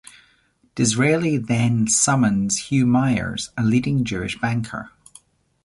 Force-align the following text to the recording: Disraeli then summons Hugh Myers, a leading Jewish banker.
Disraeli 0.73 1.37
then 1.37 1.85
summons 1.87 2.69
Hugh 2.71 2.87
Myers, 2.87 3.51
a 3.55 3.61
leading 3.63 4.03
Jewish 4.03 4.35
banker. 4.41 4.89